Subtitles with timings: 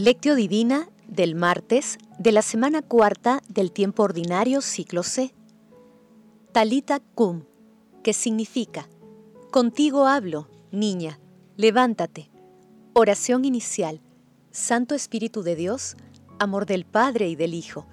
[0.00, 5.34] Lectio Divina del martes de la semana cuarta del tiempo ordinario ciclo C.
[6.52, 7.42] Talita cum,
[8.04, 8.88] que significa,
[9.50, 11.18] contigo hablo, niña,
[11.56, 12.30] levántate.
[12.92, 14.00] Oración inicial.
[14.52, 15.96] Santo Espíritu de Dios,
[16.38, 17.88] amor del Padre y del Hijo,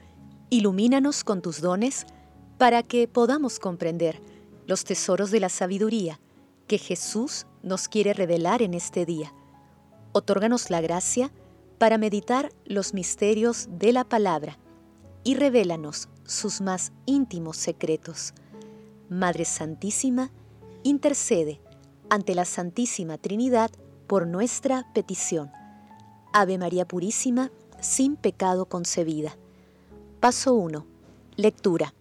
[0.51, 2.05] ilumínanos con tus dones
[2.59, 4.21] para que podamos comprender
[4.67, 6.19] los tesoros de la sabiduría
[6.67, 9.33] que Jesús nos quiere revelar en este día.
[10.11, 11.31] Otórganos la gracia
[11.77, 14.57] para meditar los misterios de la palabra
[15.23, 18.33] y revélanos sus más íntimos secretos.
[19.09, 20.31] Madre Santísima,
[20.83, 21.59] intercede
[22.09, 23.71] ante la Santísima Trinidad
[24.07, 25.51] por nuestra petición.
[26.31, 27.51] Ave María Purísima,
[27.81, 29.35] sin pecado concebida.
[30.19, 30.85] Paso 1.
[31.35, 31.93] Lectura.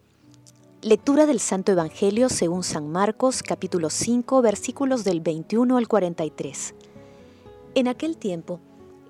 [0.83, 6.75] Lectura del Santo Evangelio según San Marcos capítulo 5 versículos del 21 al 43.
[7.75, 8.61] En aquel tiempo,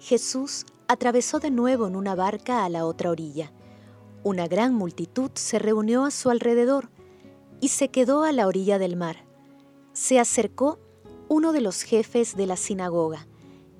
[0.04, 3.50] Jesús atravesó de nuevo en una barca a la otra orilla.
[4.22, 6.90] Una gran multitud se reunió a su alrededor
[7.62, 9.24] y se quedó a la orilla del mar.
[9.94, 10.78] Se acercó
[11.30, 13.26] uno de los jefes de la sinagoga,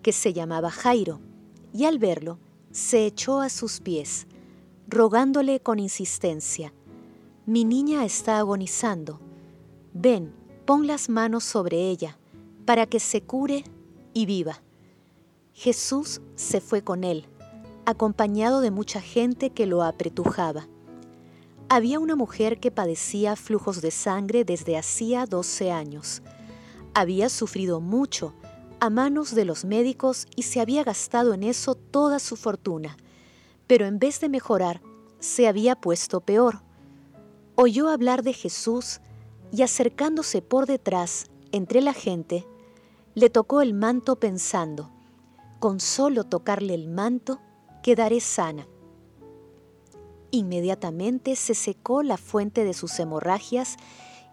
[0.03, 1.21] que se llamaba Jairo,
[1.75, 2.39] y al verlo
[2.71, 4.27] se echó a sus pies,
[4.89, 6.73] rogándole con insistencia,
[7.45, 9.21] Mi niña está agonizando,
[9.93, 10.33] ven,
[10.65, 12.19] pon las manos sobre ella,
[12.65, 13.65] para que se cure
[14.15, 14.64] y viva.
[15.55, 17.29] Jesús se fue con él,
[17.87, 20.67] acompañado de mucha gente que lo apretujaba.
[21.69, 26.23] Había una mujer que padecía flujos de sangre desde hacía 12 años.
[26.93, 28.35] Había sufrido mucho
[28.81, 32.97] a manos de los médicos y se había gastado en eso toda su fortuna,
[33.69, 34.83] pero en vez de mejorar,
[35.21, 36.63] se había puesto peor.
[37.55, 39.01] Oyó hablar de Jesús
[39.53, 42.45] y acercándose por detrás, entre la gente,
[43.15, 44.91] le tocó el manto pensando,
[45.65, 47.41] con solo tocarle el manto,
[47.83, 48.69] quedaré sana.
[50.31, 53.79] Inmediatamente se secó la fuente de sus hemorragias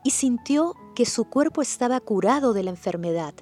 [0.03, 3.33] y sintió que su cuerpo estaba curado de la enfermedad.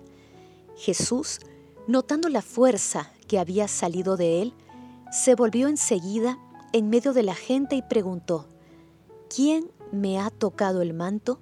[0.77, 1.39] Jesús,
[1.87, 4.53] notando la fuerza que había salido de él,
[5.11, 6.37] se volvió enseguida
[6.73, 8.45] en medio de la gente y preguntó,
[9.35, 11.39] ¿quién me ha tocado el manto?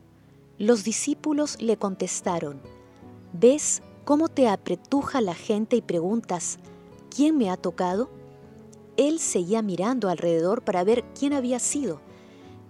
[0.58, 2.62] Los discípulos le contestaron,
[3.34, 6.60] ¿ves cómo te apretuja la gente y preguntas,
[7.14, 8.10] ¿quién me ha tocado?
[8.96, 12.00] Él seguía mirando alrededor para ver quién había sido.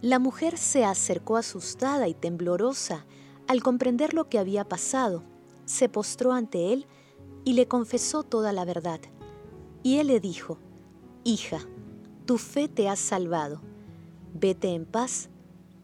[0.01, 3.05] La mujer se acercó asustada y temblorosa
[3.47, 5.21] al comprender lo que había pasado.
[5.65, 6.87] Se postró ante él
[7.45, 8.99] y le confesó toda la verdad.
[9.83, 10.57] Y él le dijo,
[11.23, 11.59] Hija,
[12.25, 13.61] tu fe te ha salvado.
[14.33, 15.29] Vete en paz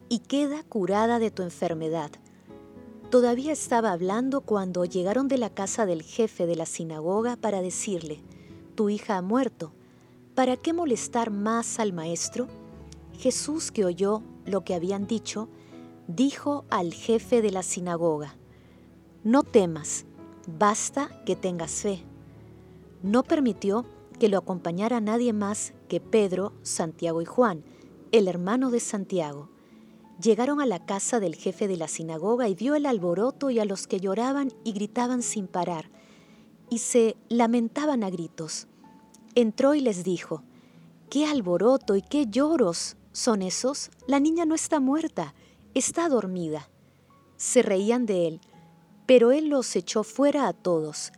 [0.08, 2.10] y queda curada de tu enfermedad.
[3.14, 8.18] Todavía estaba hablando cuando llegaron de la casa del jefe de la sinagoga para decirle,
[8.74, 9.72] Tu hija ha muerto,
[10.34, 12.48] ¿para qué molestar más al maestro?
[13.16, 15.48] Jesús, que oyó lo que habían dicho,
[16.08, 18.34] dijo al jefe de la sinagoga,
[19.22, 20.06] No temas,
[20.48, 22.02] basta que tengas fe.
[23.04, 23.84] No permitió
[24.18, 27.62] que lo acompañara nadie más que Pedro, Santiago y Juan,
[28.10, 29.53] el hermano de Santiago.
[30.22, 33.64] Llegaron a la casa del jefe de la sinagoga y vio el alboroto y a
[33.64, 35.90] los que lloraban y gritaban sin parar,
[36.70, 38.68] y se lamentaban a gritos.
[39.34, 40.42] Entró y les dijo,
[41.10, 43.90] ¿qué alboroto y qué lloros son esos?
[44.06, 45.34] La niña no está muerta,
[45.74, 46.70] está dormida.
[47.36, 48.40] Se reían de él,
[49.06, 51.12] pero él los echó fuera a todos,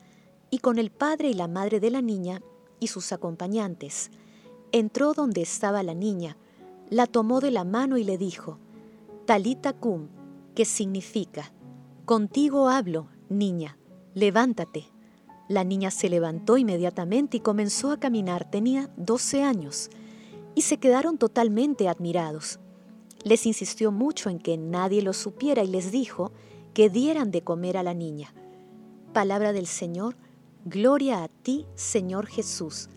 [0.50, 2.40] y con el padre y la madre de la niña
[2.80, 4.10] y sus acompañantes.
[4.72, 6.38] Entró donde estaba la niña,
[6.88, 8.58] la tomó de la mano y le dijo,
[9.26, 10.06] Talita cum,
[10.54, 11.52] que significa,
[12.04, 13.76] Contigo hablo, niña,
[14.14, 14.84] levántate.
[15.48, 19.90] La niña se levantó inmediatamente y comenzó a caminar, tenía 12 años,
[20.54, 22.60] y se quedaron totalmente admirados.
[23.24, 26.30] Les insistió mucho en que nadie lo supiera y les dijo
[26.72, 28.32] que dieran de comer a la niña.
[29.12, 30.16] Palabra del Señor,
[30.64, 32.90] gloria a ti, Señor Jesús.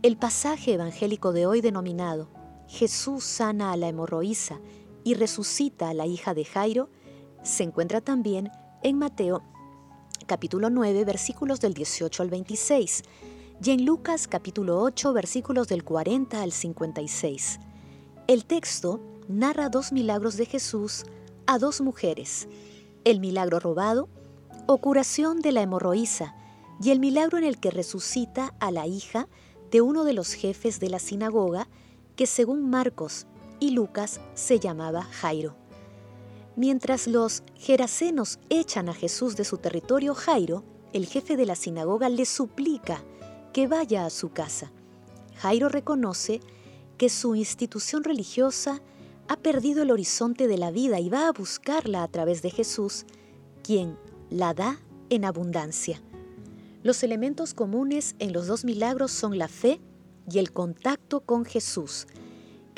[0.00, 2.30] El pasaje evangélico de hoy denominado
[2.68, 4.60] Jesús sana a la hemorroísa
[5.08, 6.90] y resucita a la hija de Jairo,
[7.42, 8.50] se encuentra también
[8.82, 9.42] en Mateo
[10.26, 13.04] capítulo 9 versículos del 18 al 26
[13.64, 17.58] y en Lucas capítulo 8 versículos del 40 al 56.
[18.26, 21.06] El texto narra dos milagros de Jesús
[21.46, 22.46] a dos mujeres,
[23.04, 24.10] el milagro robado
[24.66, 26.34] o curación de la hemorroísa
[26.82, 29.26] y el milagro en el que resucita a la hija
[29.70, 31.66] de uno de los jefes de la sinagoga
[32.14, 33.26] que según Marcos
[33.60, 35.54] y Lucas se llamaba Jairo.
[36.56, 42.08] Mientras los gerasenos echan a Jesús de su territorio, Jairo, el jefe de la sinagoga,
[42.08, 43.02] le suplica
[43.52, 44.72] que vaya a su casa.
[45.36, 46.40] Jairo reconoce
[46.96, 48.82] que su institución religiosa
[49.28, 53.04] ha perdido el horizonte de la vida y va a buscarla a través de Jesús,
[53.62, 53.96] quien
[54.30, 56.02] la da en abundancia.
[56.82, 59.80] Los elementos comunes en los dos milagros son la fe
[60.30, 62.06] y el contacto con Jesús,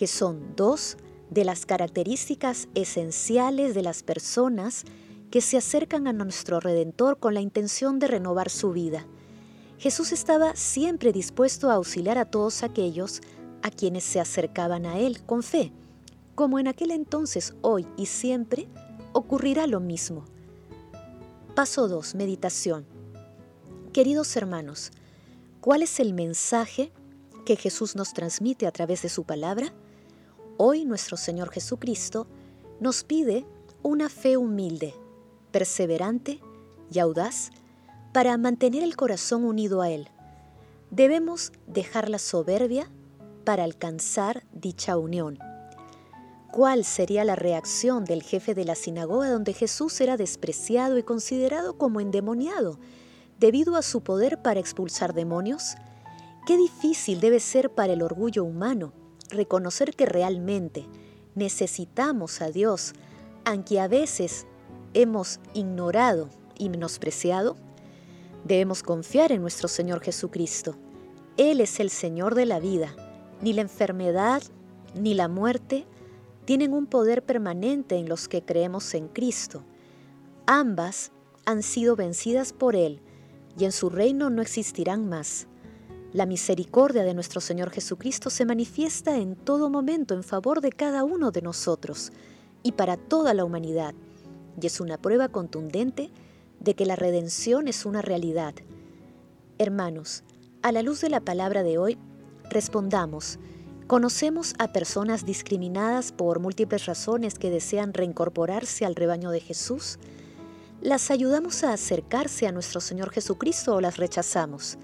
[0.00, 0.96] que son dos
[1.28, 4.84] de las características esenciales de las personas
[5.30, 9.06] que se acercan a nuestro Redentor con la intención de renovar su vida.
[9.76, 13.20] Jesús estaba siempre dispuesto a auxiliar a todos aquellos
[13.60, 15.70] a quienes se acercaban a Él con fe.
[16.34, 18.68] Como en aquel entonces, hoy y siempre,
[19.12, 20.24] ocurrirá lo mismo.
[21.54, 22.14] Paso 2.
[22.14, 22.86] Meditación.
[23.92, 24.92] Queridos hermanos,
[25.60, 26.90] ¿cuál es el mensaje
[27.44, 29.74] que Jesús nos transmite a través de su palabra?
[30.62, 32.26] Hoy nuestro Señor Jesucristo
[32.80, 33.46] nos pide
[33.82, 34.94] una fe humilde,
[35.52, 36.38] perseverante
[36.92, 37.50] y audaz
[38.12, 40.10] para mantener el corazón unido a Él.
[40.90, 42.90] Debemos dejar la soberbia
[43.44, 45.38] para alcanzar dicha unión.
[46.52, 51.78] ¿Cuál sería la reacción del jefe de la sinagoga donde Jesús era despreciado y considerado
[51.78, 52.78] como endemoniado
[53.38, 55.76] debido a su poder para expulsar demonios?
[56.46, 58.99] Qué difícil debe ser para el orgullo humano
[59.32, 60.86] reconocer que realmente
[61.34, 62.92] necesitamos a Dios,
[63.44, 64.46] aunque a veces
[64.94, 66.28] hemos ignorado
[66.58, 67.56] y menospreciado.
[68.44, 70.76] Debemos confiar en nuestro Señor Jesucristo.
[71.36, 72.94] Él es el Señor de la vida.
[73.40, 74.42] Ni la enfermedad
[74.94, 75.86] ni la muerte
[76.44, 79.62] tienen un poder permanente en los que creemos en Cristo.
[80.46, 81.12] Ambas
[81.46, 83.00] han sido vencidas por Él
[83.58, 85.46] y en su reino no existirán más.
[86.12, 91.04] La misericordia de nuestro Señor Jesucristo se manifiesta en todo momento en favor de cada
[91.04, 92.10] uno de nosotros
[92.64, 93.94] y para toda la humanidad,
[94.60, 96.10] y es una prueba contundente
[96.58, 98.54] de que la redención es una realidad.
[99.58, 100.24] Hermanos,
[100.62, 101.96] a la luz de la palabra de hoy,
[102.50, 103.38] respondamos,
[103.86, 110.00] ¿conocemos a personas discriminadas por múltiples razones que desean reincorporarse al rebaño de Jesús?
[110.82, 114.76] ¿Las ayudamos a acercarse a nuestro Señor Jesucristo o las rechazamos?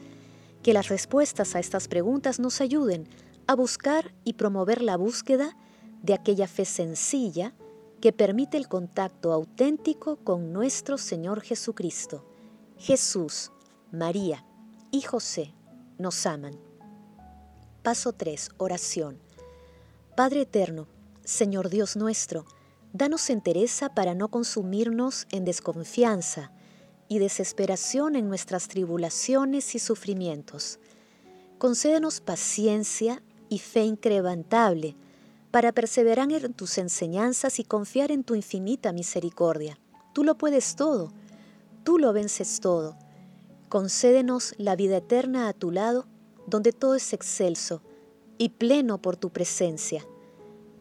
[0.67, 3.07] Que las respuestas a estas preguntas nos ayuden
[3.47, 5.57] a buscar y promover la búsqueda
[6.03, 7.55] de aquella fe sencilla
[8.01, 12.25] que permite el contacto auténtico con nuestro Señor Jesucristo.
[12.79, 13.53] Jesús,
[13.93, 14.45] María
[14.91, 15.55] y José
[15.99, 16.59] nos aman.
[17.85, 18.49] Paso 3.
[18.57, 19.21] Oración.
[20.17, 20.89] Padre Eterno,
[21.23, 22.45] Señor Dios nuestro,
[22.93, 26.51] danos entereza para no consumirnos en desconfianza,
[27.09, 30.79] y desesperación en nuestras tribulaciones y sufrimientos.
[31.59, 34.97] Concédenos paciencia y fe increvantable
[35.51, 39.79] para perseverar en tus enseñanzas y confiar en tu infinita misericordia.
[40.13, 41.13] Tú lo puedes todo,
[41.85, 42.97] tú lo vences todo.
[43.69, 46.07] Concédenos la vida eterna a tu lado,
[46.47, 47.83] donde todo es excelso
[48.39, 50.07] y pleno por tu presencia.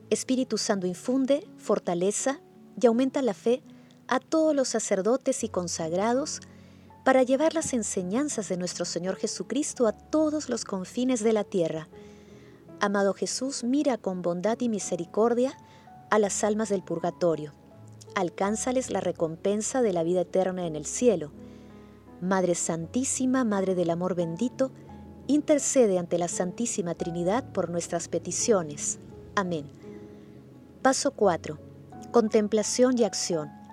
[0.10, 2.40] Espíritu Santo infunde fortaleza
[2.80, 3.64] y aumenta la fe
[4.08, 6.42] a todos los sacerdotes y consagrados
[7.04, 11.88] para llevar las enseñanzas de nuestro Señor Jesucristo a todos los confines de la tierra.
[12.80, 15.58] Amado Jesús, mira con bondad y misericordia
[16.10, 17.54] a las almas del purgatorio.
[18.16, 21.32] Alcánzales la recompensa de la vida eterna en el cielo.
[22.22, 24.72] Madre Santísima, Madre del Amor bendito,
[25.28, 29.00] intercede ante la Santísima Trinidad por nuestras peticiones.
[29.36, 29.66] Amén.
[30.82, 31.60] Paso 4.
[32.12, 33.65] Contemplación y acción.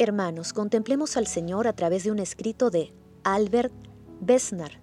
[0.00, 2.92] Hermanos, contemplemos al Señor a través de un escrito de
[3.24, 3.72] Albert
[4.20, 4.80] Besnar.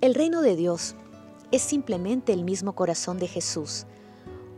[0.00, 0.94] El reino de Dios
[1.50, 3.84] es simplemente el mismo corazón de Jesús,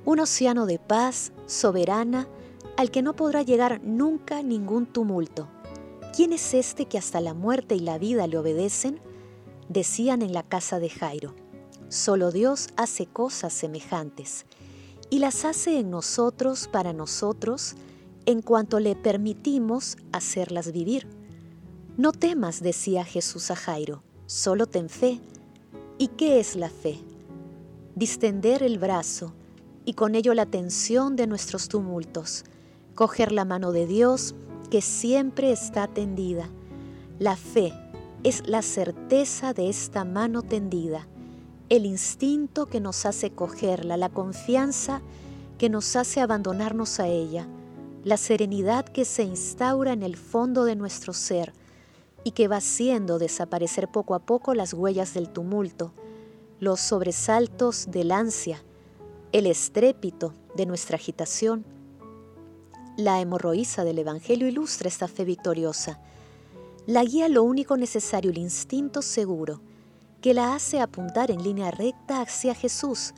[0.04, 2.28] un océano de paz soberana
[2.76, 5.49] al que no podrá llegar nunca ningún tumulto.
[6.14, 9.00] ¿Quién es este que hasta la muerte y la vida le obedecen?
[9.69, 11.35] Decían en la casa de Jairo.
[11.88, 14.47] Solo Dios hace cosas semejantes
[15.11, 17.75] y las hace en nosotros para nosotros
[18.26, 21.07] en cuanto le permitimos hacerlas vivir.
[21.97, 25.21] No temas, decía Jesús a Jairo, solo ten fe.
[25.99, 26.99] ¿Y qué es la fe?
[27.95, 29.35] Distender el brazo
[29.85, 32.45] y con ello la tensión de nuestros tumultos,
[32.95, 34.35] coger la mano de Dios
[34.71, 36.49] que siempre está tendida.
[37.19, 37.73] La fe
[38.25, 41.07] es la certeza de esta mano tendida,
[41.69, 45.02] el instinto que nos hace cogerla, la confianza
[45.59, 47.47] que nos hace abandonarnos a ella
[48.04, 51.54] la serenidad que se instaura en el fondo de nuestro ser
[52.23, 55.92] y que va haciendo desaparecer poco a poco las huellas del tumulto,
[56.61, 58.62] los sobresaltos del ansia,
[59.32, 61.64] el estrépito de nuestra agitación.
[62.96, 65.99] La hemorroísa del Evangelio ilustra esta fe victoriosa.
[66.87, 69.62] La guía lo único necesario, el instinto seguro,
[70.20, 73.14] que la hace apuntar en línea recta hacia Jesús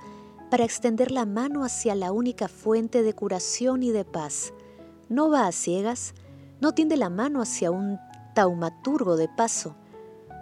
[0.49, 4.53] para extender la mano hacia la única fuente de curación y de paz.
[5.09, 6.15] No va a ciegas,
[6.61, 7.99] no tiende la mano hacia un
[8.35, 9.77] taumaturgo de paso.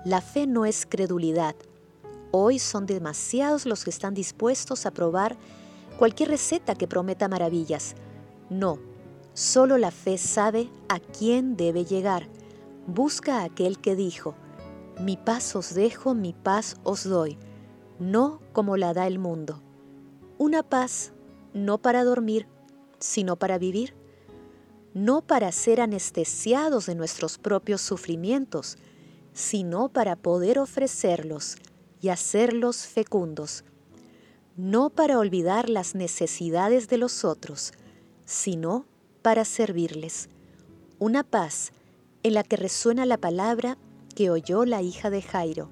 [0.07, 1.55] La fe no es credulidad.
[2.31, 5.37] Hoy son demasiados los que están dispuestos a probar
[5.99, 7.95] cualquier receta que prometa maravillas.
[8.49, 8.79] No,
[9.35, 12.27] solo la fe sabe a quién debe llegar.
[12.87, 14.35] Busca a aquel que dijo,
[14.99, 17.39] mi paz os dejo, mi paz os doy,
[17.99, 19.61] no como la da el mundo.
[20.39, 21.13] Una paz
[21.53, 22.47] no para dormir,
[22.99, 23.95] sino para vivir,
[24.95, 28.79] no para ser anestesiados de nuestros propios sufrimientos,
[29.33, 31.57] sino para poder ofrecerlos
[32.01, 33.65] y hacerlos fecundos
[34.57, 37.73] no para olvidar las necesidades de los otros,
[38.25, 38.87] sino
[39.23, 40.29] para servirles.
[40.99, 41.73] Una paz
[42.23, 43.77] en la que resuena la palabra
[44.15, 45.71] que oyó la hija de Jairo,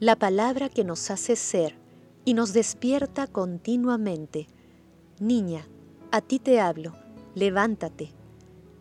[0.00, 1.76] la palabra que nos hace ser
[2.24, 4.48] y nos despierta continuamente.
[5.20, 5.66] Niña,
[6.10, 6.94] a ti te hablo,
[7.34, 8.17] levántate.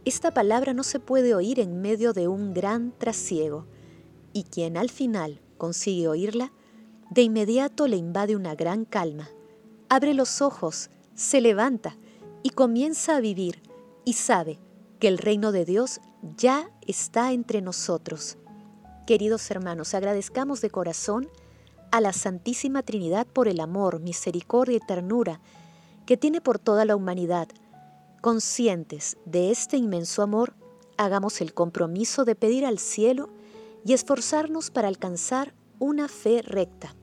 [0.08, 3.66] Esta palabra no se puede oír en medio de un gran trasiego,
[4.32, 6.54] y quien al final consigue oírla,
[7.10, 9.28] de inmediato le invade una gran calma.
[9.90, 11.98] Abre los ojos, se levanta
[12.42, 13.62] y comienza a vivir
[14.06, 14.60] y sabe
[15.02, 16.00] que el reino de Dios
[16.38, 18.38] ya está entre nosotros.
[19.06, 21.28] Queridos hermanos, agradezcamos de corazón
[21.92, 25.42] a la Santísima Trinidad por el amor, misericordia y ternura
[26.06, 27.50] que tiene por toda la humanidad.
[28.28, 30.54] Conscientes de este inmenso amor,
[30.98, 33.30] hagamos el compromiso de pedir al cielo
[33.86, 36.94] y esforzarnos para alcanzar una fe recta,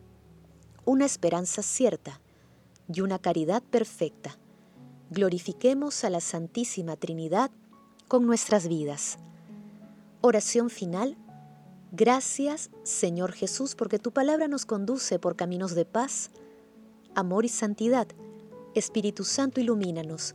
[0.85, 2.21] una esperanza cierta
[2.93, 4.37] y una caridad perfecta.
[5.09, 7.51] Glorifiquemos a la Santísima Trinidad
[8.07, 9.17] con nuestras vidas.
[10.21, 11.17] Oración final.
[11.91, 16.31] Gracias, Señor Jesús, porque tu palabra nos conduce por caminos de paz,
[17.15, 18.09] amor y santidad.
[18.75, 20.35] Espíritu Santo, ilumínanos